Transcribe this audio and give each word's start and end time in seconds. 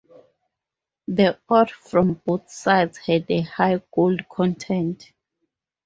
The 1.07 1.37
ore 1.47 1.67
from 1.67 2.13
both 2.25 2.49
sides 2.49 2.97
had 2.97 3.27
a 3.29 3.41
high 3.41 3.83
gold 3.93 4.27
content. 4.29 5.13